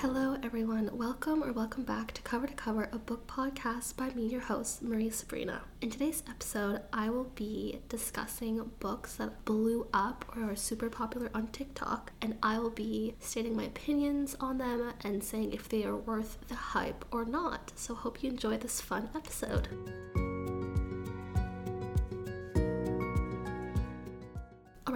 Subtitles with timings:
[0.00, 0.90] Hello, everyone.
[0.92, 4.82] Welcome or welcome back to Cover to Cover, a book podcast by me, your host,
[4.82, 5.62] Marie Sabrina.
[5.80, 11.30] In today's episode, I will be discussing books that blew up or are super popular
[11.32, 15.84] on TikTok, and I will be stating my opinions on them and saying if they
[15.84, 17.72] are worth the hype or not.
[17.74, 19.68] So, hope you enjoy this fun episode.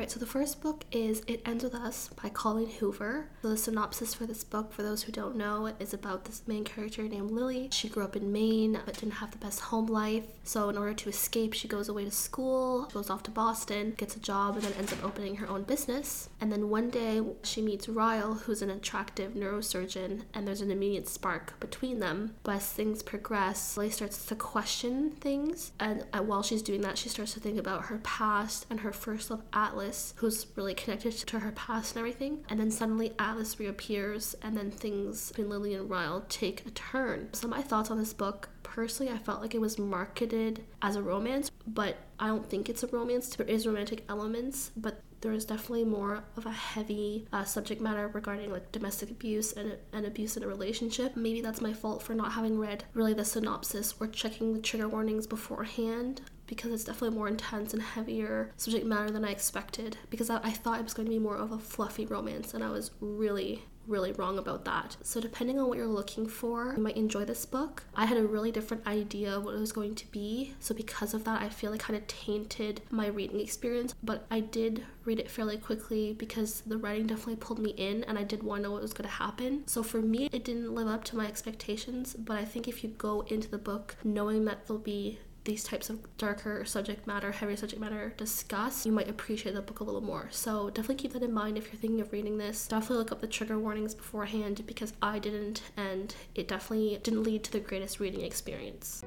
[0.00, 3.28] Alright, so the first book is It Ends With Us by Colleen Hoover.
[3.42, 6.64] So the synopsis for this book, for those who don't know, is about this main
[6.64, 7.68] character named Lily.
[7.70, 10.24] She grew up in Maine but didn't have the best home life.
[10.42, 14.16] So in order to escape, she goes away to school, goes off to Boston, gets
[14.16, 16.30] a job, and then ends up opening her own business.
[16.40, 21.10] And then one day she meets Ryle, who's an attractive neurosurgeon, and there's an immediate
[21.10, 22.36] spark between them.
[22.42, 26.96] But as things progress, Lily starts to question things, and uh, while she's doing that,
[26.96, 30.72] she starts to think about her past and her first love, Atlas Atlas, who's really
[30.72, 32.44] connected to her past and everything.
[32.48, 37.28] And then suddenly Atlas reappears, and then things between Lily and Ryle take a turn.
[37.32, 41.02] So, my thoughts on this book personally, I felt like it was marketed as a
[41.02, 43.34] romance, but I don't think it's a romance.
[43.34, 48.08] There is romantic elements, but there is definitely more of a heavy uh, subject matter
[48.08, 51.16] regarding like domestic abuse and, and abuse in a relationship.
[51.16, 54.88] Maybe that's my fault for not having read really the synopsis or checking the trigger
[54.88, 60.28] warnings beforehand because it's definitely more intense and heavier subject matter than I expected because
[60.28, 62.70] I, I thought it was going to be more of a fluffy romance and I
[62.70, 64.96] was really really wrong about that.
[65.02, 67.84] So, depending on what you're looking for, you might enjoy this book.
[67.94, 71.12] I had a really different idea of what it was going to be, so because
[71.12, 73.94] of that, I feel like kind of tainted my reading experience.
[74.02, 78.18] But I did read it fairly quickly because the writing definitely pulled me in and
[78.18, 79.66] I did want to know what was going to happen.
[79.66, 82.90] So, for me, it didn't live up to my expectations, but I think if you
[82.90, 87.56] go into the book knowing that there'll be these types of darker subject matter, heavy
[87.56, 90.28] subject matter discussed, you might appreciate the book a little more.
[90.30, 92.66] So definitely keep that in mind if you're thinking of reading this.
[92.68, 97.44] Definitely look up the trigger warnings beforehand because I didn't and it definitely didn't lead
[97.44, 99.04] to the greatest reading experience.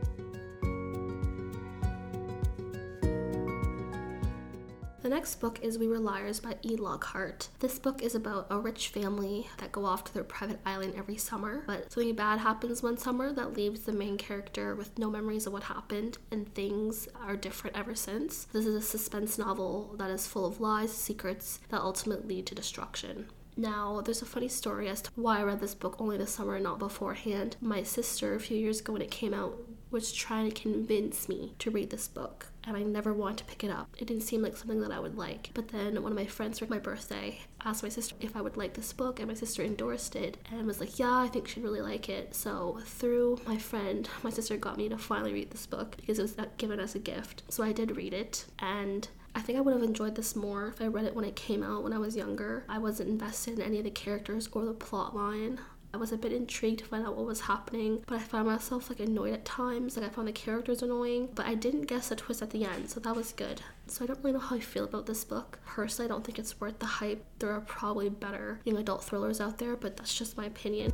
[5.03, 6.77] The next book is We Were Liars by E.
[6.77, 7.49] Lockhart.
[7.59, 11.17] This book is about a rich family that go off to their private island every
[11.17, 15.45] summer, but something bad happens one summer that leaves the main character with no memories
[15.45, 18.45] of what happened, and things are different ever since.
[18.53, 22.55] This is a suspense novel that is full of lies, secrets that ultimately lead to
[22.55, 23.25] destruction.
[23.55, 26.55] Now, there's a funny story as to why I read this book only this summer
[26.55, 27.55] and not beforehand.
[27.61, 29.62] My sister, a few years ago when it came out,
[29.93, 33.63] was trying to convince me to read this book and I never wanted to pick
[33.63, 33.95] it up.
[33.97, 35.51] It didn't seem like something that I would like.
[35.53, 38.57] But then one of my friends for my birthday asked my sister if I would
[38.57, 41.63] like this book, and my sister endorsed it and was like, Yeah, I think she'd
[41.63, 42.35] really like it.
[42.35, 46.23] So through my friend, my sister got me to finally read this book because it
[46.23, 47.43] was uh, given as a gift.
[47.49, 50.81] So I did read it, and I think I would have enjoyed this more if
[50.81, 52.65] I read it when it came out when I was younger.
[52.69, 55.59] I wasn't invested in any of the characters or the plot line.
[55.93, 58.89] I was a bit intrigued to find out what was happening, but I found myself
[58.89, 59.95] like annoyed at times.
[59.95, 62.89] Like I found the characters annoying, but I didn't guess the twist at the end,
[62.89, 63.61] so that was good.
[63.85, 65.59] So I don't really know how I feel about this book.
[65.67, 67.23] Personally, I don't think it's worth the hype.
[67.37, 70.91] There are probably better young adult thrillers out there, but that's just my opinion.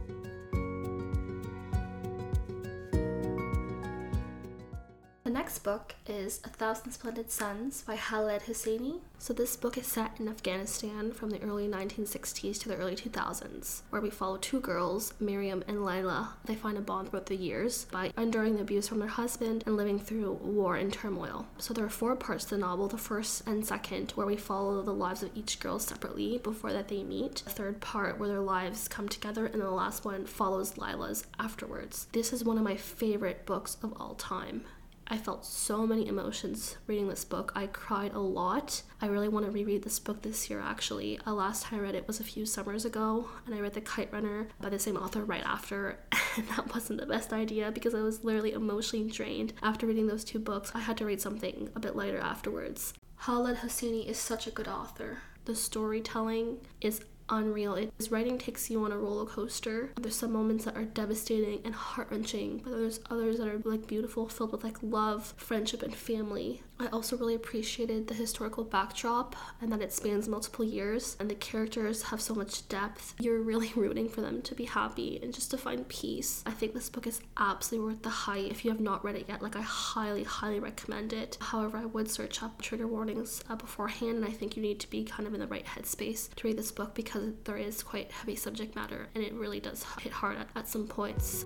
[5.39, 8.99] Next book is A Thousand Splendid Suns by Khaled Hosseini.
[9.19, 13.83] So, this book is set in Afghanistan from the early 1960s to the early 2000s,
[13.89, 16.33] where we follow two girls, Mariam and Laila.
[16.43, 19.77] They find a bond throughout the years by enduring the abuse from their husband and
[19.77, 21.47] living through war and turmoil.
[21.57, 24.81] So, there are four parts to the novel the first and second, where we follow
[24.81, 28.41] the lives of each girl separately before that they meet, the third part, where their
[28.41, 32.07] lives come together, and the last one follows Laila's afterwards.
[32.11, 34.65] This is one of my favorite books of all time.
[35.11, 37.51] I felt so many emotions reading this book.
[37.55, 38.83] I cried a lot.
[39.01, 41.19] I really want to reread this book this year actually.
[41.25, 43.81] Uh, last time I read it was a few summers ago, and I read The
[43.81, 45.97] Kite Runner by the same author right after,
[46.37, 50.23] and that wasn't the best idea because I was literally emotionally drained after reading those
[50.23, 50.71] two books.
[50.75, 52.93] I had to read something a bit lighter afterwards.
[53.17, 55.17] Khaled Hosseini is such a good author.
[55.45, 57.75] The storytelling is unreal.
[57.75, 59.91] It, his writing takes you on a roller coaster.
[59.99, 63.87] There's some moments that are devastating and heart wrenching, but there's others that are like
[63.87, 66.61] beautiful, filled with like love, friendship, and family.
[66.81, 71.35] I also really appreciated the historical backdrop and that it spans multiple years and the
[71.35, 73.15] characters have so much depth.
[73.19, 76.41] You're really rooting for them to be happy and just to find peace.
[76.45, 78.49] I think this book is absolutely worth the hype.
[78.49, 81.37] If you have not read it yet, like I highly, highly recommend it.
[81.41, 84.89] However, I would search up trigger warnings uh, beforehand and I think you need to
[84.89, 88.11] be kind of in the right headspace to read this book because there is quite
[88.11, 91.45] heavy subject matter and it really does hit hard at, at some points.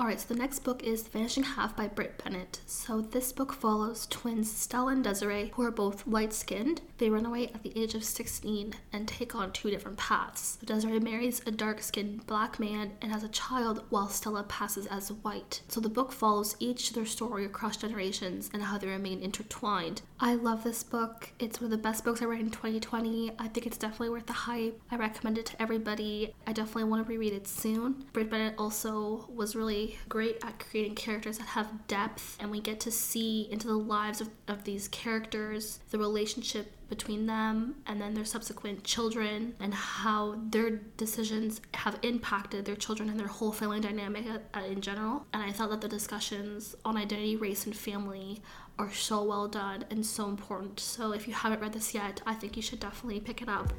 [0.00, 2.60] Alright, so the next book is The Vanishing Half by Brit Bennett.
[2.64, 6.80] So this book follows twins Stella and Desiree, who are both light skinned.
[6.96, 10.56] They run away at the age of 16 and take on two different paths.
[10.64, 15.12] Desiree marries a dark skinned black man and has a child while Stella passes as
[15.12, 15.60] white.
[15.68, 20.00] So the book follows each their story across generations and how they remain intertwined.
[20.22, 21.30] I love this book.
[21.38, 23.32] It's one of the best books I read in 2020.
[23.38, 24.78] I think it's definitely worth the hype.
[24.90, 26.34] I recommend it to everybody.
[26.46, 28.04] I definitely want to reread it soon.
[28.12, 32.80] Brit Bennett also was really great at creating characters that have depth and we get
[32.80, 38.12] to see into the lives of, of these characters, the relationship between them and then
[38.12, 43.80] their subsequent children and how their decisions have impacted their children and their whole family
[43.80, 45.24] dynamic uh, in general.
[45.32, 48.42] And I thought that the discussions on identity, race, and family
[48.80, 50.80] are so well done and so important.
[50.80, 53.70] So if you haven't read this yet, I think you should definitely pick it up.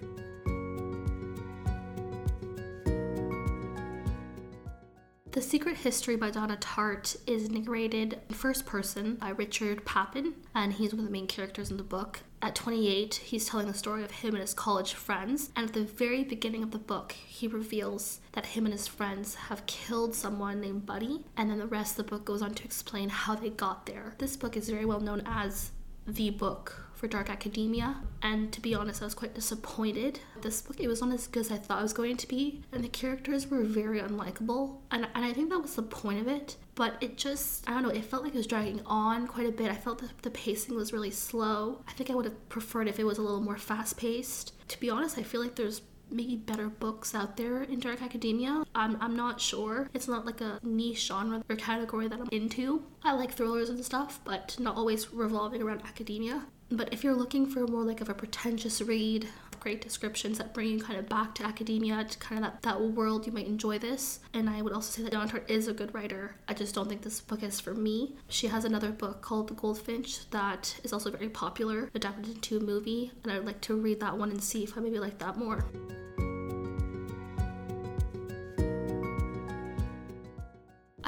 [5.31, 10.71] The Secret History by Donna Tartt is narrated in first person by Richard Papen, and
[10.71, 12.19] he's one of the main characters in the book.
[12.43, 15.83] At 28, he's telling the story of him and his college friends, and at the
[15.83, 20.59] very beginning of the book, he reveals that him and his friends have killed someone
[20.59, 23.51] named Buddy, and then the rest of the book goes on to explain how they
[23.51, 24.15] got there.
[24.17, 25.69] This book is very well known as
[26.07, 30.19] the book for Dark Academia, and to be honest, I was quite disappointed.
[30.41, 32.61] This book, it was not as good as I thought it was going to be,
[32.71, 36.27] and the characters were very unlikable, and, and I think that was the point of
[36.27, 36.57] it.
[36.75, 39.51] But it just, I don't know, it felt like it was dragging on quite a
[39.51, 39.71] bit.
[39.71, 41.81] I felt that the pacing was really slow.
[41.87, 44.53] I think I would have preferred if it was a little more fast paced.
[44.69, 45.81] To be honest, I feel like there's
[46.11, 48.63] maybe better books out there in dark academia.
[48.75, 49.89] I'm, I'm not sure.
[49.93, 52.83] It's not like a niche genre or category that I'm into.
[53.03, 56.45] I like thrillers and stuff, but not always revolving around academia.
[56.69, 59.27] But if you're looking for more like of a pretentious read,
[59.61, 62.81] great descriptions that bring you kind of back to academia, to kind of that, that
[62.81, 64.19] world, you might enjoy this.
[64.33, 66.35] And I would also say that Tartt is a good writer.
[66.49, 68.15] I just don't think this book is for me.
[68.27, 72.59] She has another book called The Goldfinch that is also very popular, adapted into a
[72.59, 75.37] movie, and I'd like to read that one and see if I maybe like that
[75.37, 75.63] more.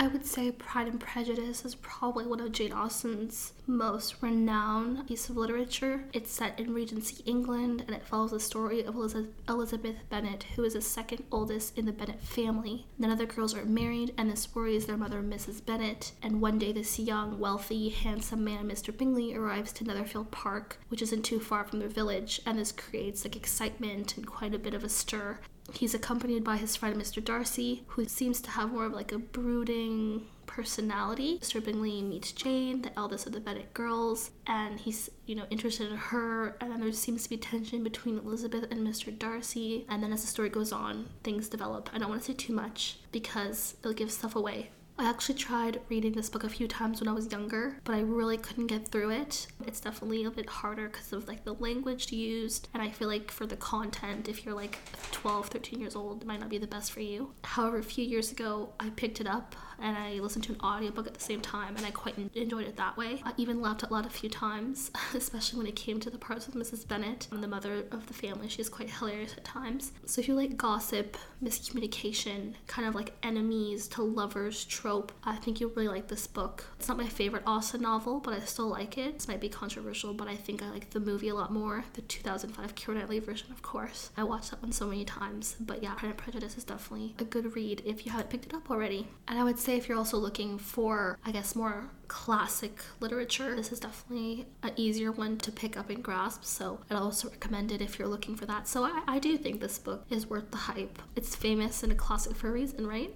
[0.03, 5.29] I would say Pride and Prejudice is probably one of Jane Austen's most renowned piece
[5.29, 6.03] of literature.
[6.11, 10.73] It's set in Regency England and it follows the story of Elizabeth Bennet, who is
[10.73, 12.85] the second oldest in the Bennet family.
[12.99, 15.65] None of the girls are married, and this worries their mother, Mrs.
[15.65, 16.11] Bennet.
[16.21, 18.95] And one day, this young, wealthy, handsome man, Mr.
[18.95, 23.23] Bingley, arrives to Netherfield Park, which isn't too far from their village, and this creates
[23.23, 25.39] like excitement and quite a bit of a stir.
[25.73, 27.23] He's accompanied by his friend Mr.
[27.23, 31.39] Darcy, who seems to have more of like a brooding personality.
[31.39, 31.63] Mr.
[31.63, 35.97] Bingley meets Jane, the eldest of the Bennet girls, and he's, you know, interested in
[35.97, 36.55] her.
[36.61, 39.17] And then there seems to be tension between Elizabeth and Mr.
[39.17, 39.85] Darcy.
[39.89, 41.89] And then as the story goes on, things develop.
[41.93, 44.69] I don't want to say too much because it'll give stuff away.
[44.97, 48.01] I actually tried reading this book a few times when I was younger, but I
[48.01, 49.47] really couldn't get through it.
[49.65, 53.31] It's definitely a bit harder because of like the language used, and I feel like
[53.31, 54.77] for the content, if you're like
[55.11, 57.31] 12, 13 years old, it might not be the best for you.
[57.43, 61.07] However, a few years ago, I picked it up and I listened to an audiobook
[61.07, 63.21] at the same time, and I quite enjoyed it that way.
[63.25, 66.45] I even laughed out loud a few times, especially when it came to the parts
[66.45, 66.87] with Mrs.
[66.87, 68.47] Bennet, the mother of the family.
[68.47, 69.91] She's quite hilarious at times.
[70.05, 75.59] So if you like gossip, miscommunication, kind of like enemies to lovers trope, I think
[75.59, 76.65] you'll really like this book.
[76.77, 79.15] It's not my favorite Austen novel, but I still like it.
[79.15, 81.85] This might be controversial, but I think I like the movie a lot more.
[81.93, 84.11] The 2005 Keira Knightley version, of course.
[84.17, 85.55] I watched that one so many times.
[85.59, 88.53] But yeah, Pride and Prejudice is definitely a good read if you haven't picked it
[88.53, 89.07] up already.
[89.27, 93.71] And I would say if you're also looking for, I guess, more classic literature, this
[93.71, 96.43] is definitely an easier one to pick up and grasp.
[96.43, 98.67] So I'd also recommend it if you're looking for that.
[98.67, 100.99] So I, I do think this book is worth the hype.
[101.15, 103.15] It's famous and a classic for a reason, right?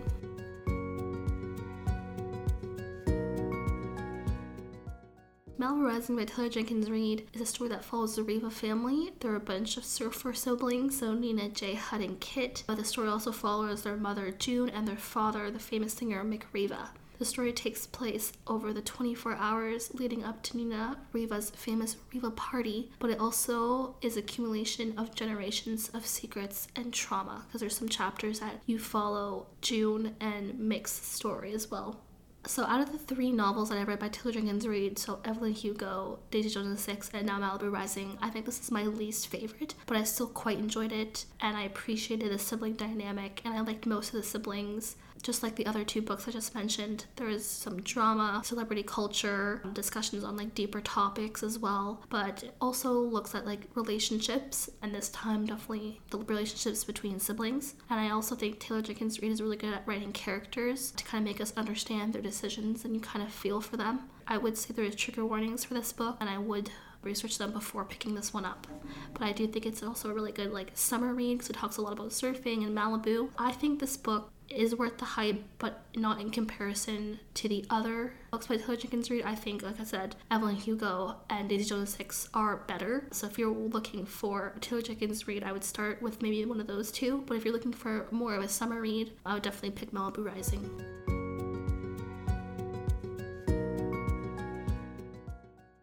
[5.60, 9.12] Malibu Rising by Taylor Jenkins Reid is a story that follows the Riva family.
[9.20, 12.64] They're a bunch of surfer siblings, so Nina, Jay, Hud, and Kit.
[12.68, 16.44] But the story also follows their mother, June, and their father, the famous singer Mick
[16.54, 16.92] Riva.
[17.20, 22.30] The story takes place over the 24 hours leading up to Nina Riva's famous Riva
[22.32, 27.90] party, but it also is accumulation of generations of secrets and trauma because there's some
[27.90, 32.02] chapters that you follow June and Mick's story as well.
[32.46, 35.52] So out of the three novels that I read by Taylor Jenkins Reid, so Evelyn
[35.52, 39.28] Hugo, Daisy Jones and Six, and now Malibu Rising, I think this is my least
[39.28, 43.60] favorite, but I still quite enjoyed it, and I appreciated the sibling dynamic, and I
[43.60, 44.96] liked most of the siblings.
[45.22, 47.06] Just like the other two books I just mentioned.
[47.16, 52.56] There is some drama, celebrity culture, discussions on like deeper topics as well, but it
[52.62, 57.76] also looks at like relationships, and this time definitely the relationships between siblings.
[57.90, 61.22] And I also think Taylor Jenkins Reid is really good at writing characters to kind
[61.22, 64.10] of make us understand their decisions and you kind of feel for them.
[64.28, 66.70] I would say there is trigger warnings for this book, and I would
[67.02, 68.68] research them before picking this one up.
[69.14, 71.78] But I do think it's also a really good like summer read because it talks
[71.78, 73.30] a lot about surfing and Malibu.
[73.38, 78.14] I think this book is worth the hype, but not in comparison to the other
[78.32, 79.24] books by Taylor Jenkins Reid.
[79.24, 83.08] I think, like I said, Evelyn Hugo and Daisy Jones Six are better.
[83.12, 86.68] So if you're looking for Taylor Jenkins Reid, I would start with maybe one of
[86.68, 87.24] those two.
[87.26, 90.26] But if you're looking for more of a summer read, I would definitely pick Malibu
[90.26, 91.27] Rising.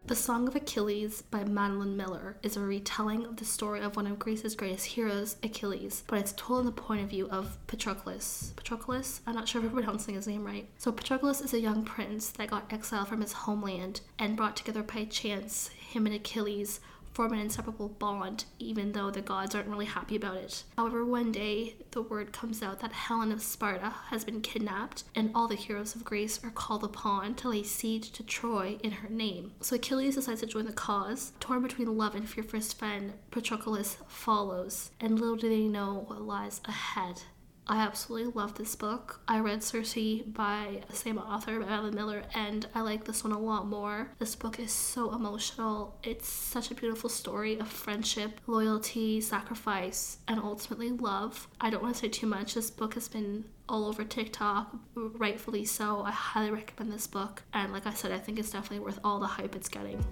[0.06, 4.06] The Song of Achilles by Madeline Miller is a retelling of the story of one
[4.06, 8.52] of Greece's greatest heroes, Achilles, but it's told in the point of view of Patroclus.
[8.54, 9.23] Patroclus?
[9.26, 10.68] I'm not sure if I'm pronouncing his name right.
[10.76, 14.82] So, Patroclus is a young prince that got exiled from his homeland and brought together
[14.82, 16.80] by chance him and Achilles
[17.14, 20.64] form an inseparable bond, even though the gods aren't really happy about it.
[20.76, 25.30] However, one day the word comes out that Helen of Sparta has been kidnapped, and
[25.35, 29.09] all the heroes of Greece are called upon to lay siege to Troy in her
[29.09, 29.52] name.
[29.61, 31.33] So Achilles decides to join the cause.
[31.38, 36.04] Torn between love and fear for his friend, Patroclus follows, and little do they know
[36.09, 37.23] what lies ahead.
[37.66, 39.21] I absolutely love this book.
[39.26, 39.94] I read Circe
[40.26, 44.11] by the same author, Madeline Miller, and I like this one a lot more.
[44.18, 45.99] This book is so emotional.
[46.02, 51.49] It's such a beautiful story of friendship, loyalty, sacrifice, and ultimately love.
[51.61, 52.54] I don't want to say too much.
[52.54, 56.02] This book has been all over TikTok, rightfully so.
[56.02, 59.21] I highly recommend this book, and like I said, I think it's definitely worth all
[59.21, 60.04] the hype it's getting.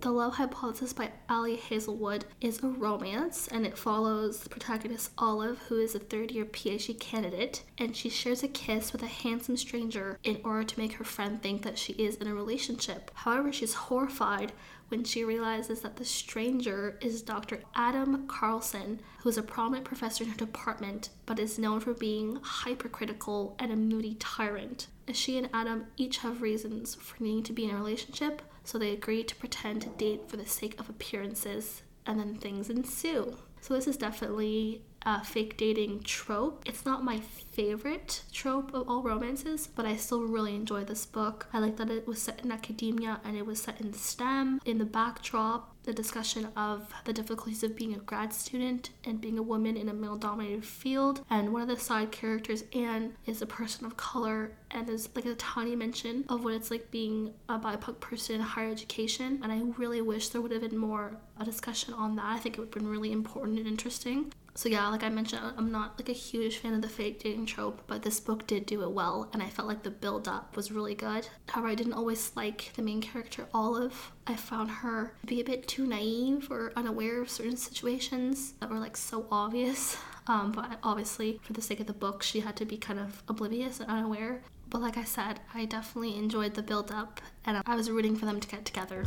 [0.00, 5.58] The Love Hypothesis by Ali Hazelwood is a romance and it follows the protagonist Olive,
[5.66, 9.56] who is a third year PhD candidate, and she shares a kiss with a handsome
[9.56, 13.10] stranger in order to make her friend think that she is in a relationship.
[13.12, 14.52] However, she's horrified
[14.86, 17.64] when she realizes that the stranger is Dr.
[17.74, 22.38] Adam Carlsen, who is a prominent professor in her department but is known for being
[22.40, 24.86] hypercritical and a moody tyrant.
[25.08, 28.76] As she and Adam each have reasons for needing to be in a relationship, so
[28.76, 33.34] they agree to pretend to date for the sake of appearances, and then things ensue.
[33.62, 36.62] So, this is definitely a fake dating trope.
[36.66, 41.46] It's not my favorite trope of all romances, but I still really enjoy this book.
[41.52, 44.60] I like that it was set in academia and it was set in STEM.
[44.64, 49.38] In the backdrop, the discussion of the difficulties of being a grad student and being
[49.38, 51.24] a woman in a male dominated field.
[51.30, 55.24] And one of the side characters, Anne, is a person of color and is like
[55.24, 59.40] a tiny mention of what it's like being a BIPOC person in higher education.
[59.42, 62.26] And I really wish there would have been more a discussion on that.
[62.26, 64.32] I think it would have been really important and interesting.
[64.58, 67.46] So yeah, like I mentioned, I'm not like a huge fan of the fake dating
[67.46, 70.56] trope, but this book did do it well, and I felt like the build up
[70.56, 71.28] was really good.
[71.46, 74.10] However, I didn't always like the main character Olive.
[74.26, 78.68] I found her to be a bit too naive or unaware of certain situations that
[78.68, 79.96] were like so obvious.
[80.26, 83.22] Um, but obviously, for the sake of the book, she had to be kind of
[83.28, 84.42] oblivious and unaware.
[84.70, 88.26] But like I said, I definitely enjoyed the build up, and I was rooting for
[88.26, 89.04] them to get together.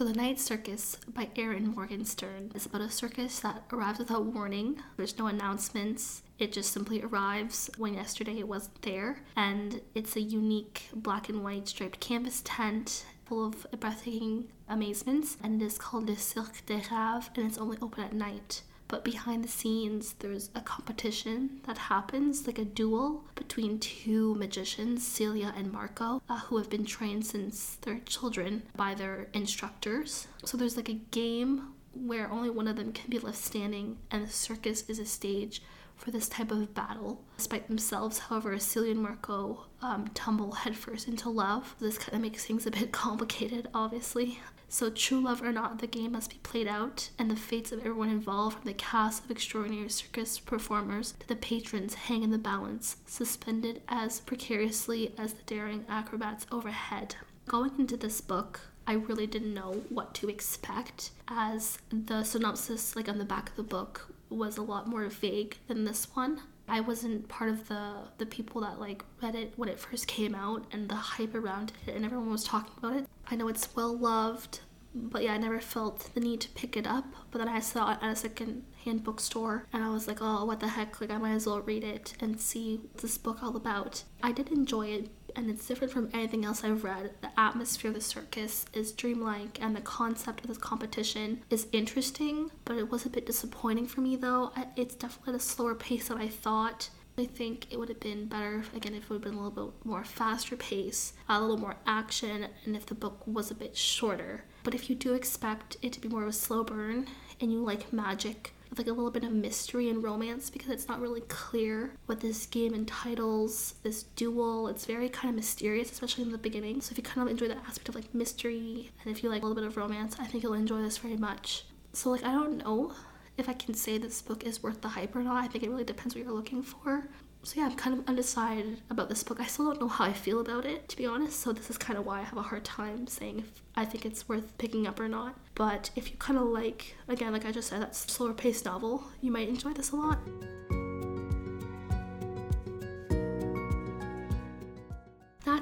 [0.00, 4.80] So, The Night Circus by Erin Morgenstern is about a circus that arrives without warning.
[4.96, 9.22] There's no announcements, it just simply arrives when yesterday it wasn't there.
[9.36, 15.36] And it's a unique black and white striped canvas tent full of breathtaking amazements.
[15.42, 19.04] And it is called the Cirque des Rêves, and it's only open at night but
[19.04, 25.54] behind the scenes there's a competition that happens like a duel between two magicians celia
[25.56, 30.76] and marco uh, who have been trained since they're children by their instructors so there's
[30.76, 34.84] like a game where only one of them can be left standing and the circus
[34.88, 35.62] is a stage
[36.00, 37.22] for this type of battle.
[37.36, 41.76] Despite themselves, however, Celia and Marco um, tumble headfirst into love.
[41.78, 44.40] This kind of makes things a bit complicated, obviously.
[44.72, 47.80] So, true love or not, the game must be played out, and the fates of
[47.80, 52.38] everyone involved, from the cast of extraordinary circus performers to the patrons, hang in the
[52.38, 57.16] balance, suspended as precariously as the daring acrobats overhead.
[57.48, 63.08] Going into this book, I really didn't know what to expect, as the synopsis, like
[63.08, 66.42] on the back of the book, was a lot more vague than this one.
[66.70, 70.34] I wasn't part of the the people that like read it when it first came
[70.34, 73.06] out and the hype around it and everyone was talking about it.
[73.28, 74.60] I know it's well loved,
[74.94, 77.06] but yeah, I never felt the need to pick it up.
[77.30, 80.44] But then I saw it at a second hand bookstore and I was like, oh,
[80.44, 81.00] what the heck?
[81.00, 84.04] Like, I might as well read it and see this book all about.
[84.22, 87.10] I did enjoy it, and it's different from anything else I've read.
[87.20, 92.50] The atmosphere of the circus is dreamlike, and the concept of this competition is interesting,
[92.64, 94.52] but it was a bit disappointing for me though.
[94.76, 96.90] It's definitely at a slower pace than I thought.
[97.18, 99.68] I think it would have been better again if it would have been a little
[99.68, 103.76] bit more faster pace, a little more action, and if the book was a bit
[103.76, 104.44] shorter.
[104.62, 107.08] But if you do expect it to be more of a slow burn
[107.40, 110.88] and you like magic, with like a little bit of mystery and romance because it's
[110.88, 114.68] not really clear what this game entitles this duel.
[114.68, 116.80] It's very kind of mysterious, especially in the beginning.
[116.80, 119.42] So if you kind of enjoy the aspect of like mystery and if you like
[119.42, 121.64] a little bit of romance, I think you'll enjoy this very much.
[121.92, 122.94] So like I don't know
[123.36, 125.42] if I can say this book is worth the hype or not.
[125.44, 127.08] I think it really depends what you're looking for.
[127.42, 129.40] So yeah, I'm kind of undecided about this book.
[129.40, 131.40] I still don't know how I feel about it, to be honest.
[131.40, 134.04] So this is kind of why I have a hard time saying if I think
[134.04, 135.34] it's worth picking up or not.
[135.54, 139.04] But if you kind of like, again, like I just said, that slower paced novel,
[139.22, 140.18] you might enjoy this a lot.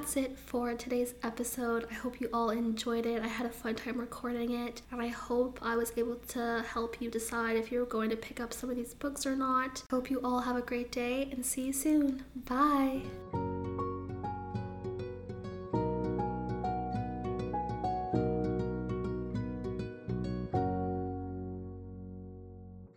[0.09, 1.85] That's it for today's episode.
[1.91, 3.21] I hope you all enjoyed it.
[3.21, 6.99] I had a fun time recording it, and I hope I was able to help
[6.99, 9.83] you decide if you're going to pick up some of these books or not.
[9.91, 12.23] Hope you all have a great day and see you soon.
[12.35, 13.01] Bye.